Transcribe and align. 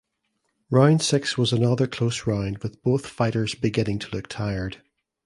Round 0.71 0.99
six 1.03 1.37
was 1.37 1.53
another 1.53 1.85
close 1.85 2.25
round 2.25 2.57
with 2.63 2.81
both 2.81 3.05
fighters 3.05 3.53
beginning 3.53 3.99
to 3.99 4.09
look 4.15 4.25
tired. 4.27 4.81